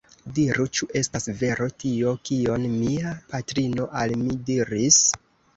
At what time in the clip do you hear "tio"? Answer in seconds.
1.83-2.13